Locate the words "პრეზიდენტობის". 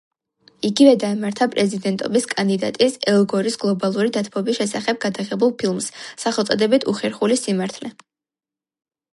1.55-2.25